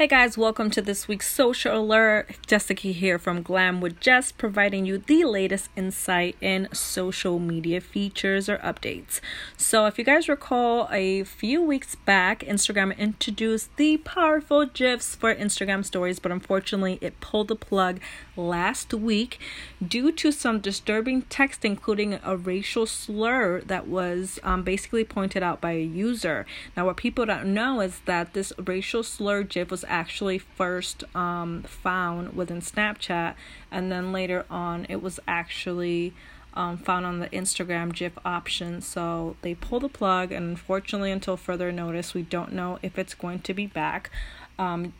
[0.00, 2.38] Hey guys, welcome to this week's social alert.
[2.46, 8.48] Jessica here from Glam with Jess, providing you the latest insight in social media features
[8.48, 9.20] or updates.
[9.58, 15.34] So, if you guys recall, a few weeks back, Instagram introduced the powerful GIFs for
[15.34, 18.00] Instagram stories, but unfortunately, it pulled the plug
[18.38, 19.38] last week
[19.86, 25.60] due to some disturbing text, including a racial slur that was um, basically pointed out
[25.60, 26.46] by a user.
[26.74, 31.62] Now, what people don't know is that this racial slur GIF was actually first um,
[31.62, 33.34] found within Snapchat,
[33.70, 36.14] and then later on, it was actually.
[36.52, 38.80] Um, found on the Instagram GIF option.
[38.80, 43.14] So they pulled the plug, and unfortunately, until further notice, we don't know if it's
[43.14, 44.10] going to be back
[44.60, 44.92] um,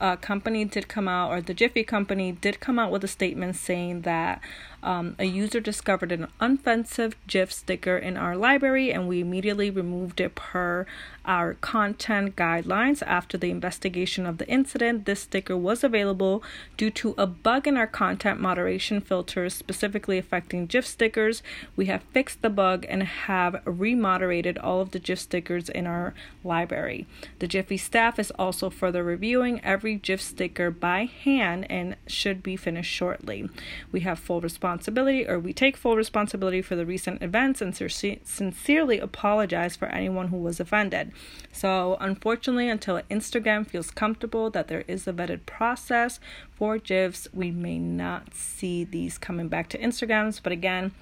[0.00, 3.56] uh, company did come out, or the Giphy company did come out with a statement
[3.56, 4.40] saying that
[4.82, 10.20] um, a user discovered an offensive GIF sticker in our library and we immediately removed
[10.20, 10.86] it per
[11.24, 13.02] our content guidelines.
[13.06, 16.42] After the investigation of the incident, this sticker was available
[16.78, 21.42] due to a bug in our content moderation filters, specifically affecting GIF stickers.
[21.76, 26.14] We have fixed the bug and have remoderated all of the GIF stickers in our
[26.42, 27.06] library.
[27.38, 32.56] The Jiffy staff is also further reviewing every GIF sticker by hand and should be
[32.56, 33.48] finished shortly.
[33.92, 38.98] We have full responsibility, or we take full responsibility for the recent events and sincerely
[38.98, 41.12] apologize for anyone who was offended.
[41.52, 46.20] So, unfortunately, until Instagram feels comfortable that there is a vetted process
[46.50, 50.40] for GIFs, we may not see these coming back to Instagrams.
[50.42, 50.92] But again,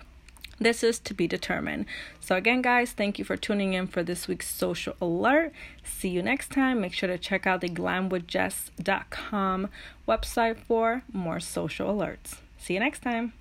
[0.60, 1.86] this is to be determined.
[2.20, 5.52] So, again, guys, thank you for tuning in for this week's social alert.
[5.84, 6.80] See you next time.
[6.80, 9.68] Make sure to check out the glamwithjess.com
[10.06, 12.38] website for more social alerts.
[12.58, 13.32] See you next time.